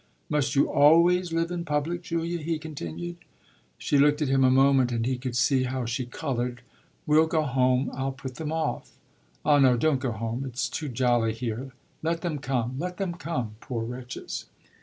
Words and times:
"Must 0.29 0.55
you 0.55 0.67
always 0.67 1.31
live 1.31 1.51
in 1.51 1.63
public, 1.63 2.01
Julia?" 2.01 2.39
he 2.39 2.57
continued. 2.57 3.17
She 3.77 3.99
looked 3.99 4.19
at 4.23 4.29
him 4.29 4.43
a 4.43 4.49
moment 4.49 4.91
and 4.91 5.05
he 5.05 5.15
could 5.15 5.35
see 5.37 5.65
how 5.65 5.85
she 5.85 6.07
coloured. 6.07 6.63
"We'll 7.05 7.27
go 7.27 7.43
home 7.43 7.91
I'll 7.93 8.11
put 8.11 8.37
them 8.37 8.51
off." 8.51 8.97
"Ah 9.45 9.59
no, 9.59 9.77
don't 9.77 9.99
go 9.99 10.11
home; 10.13 10.43
it's 10.43 10.67
too 10.69 10.89
jolly 10.89 11.33
here. 11.33 11.73
Let 12.01 12.21
them 12.21 12.39
come, 12.39 12.77
let 12.79 12.97
them 12.97 13.13
come, 13.13 13.57
poor 13.61 13.83
wretches!" 13.85 14.47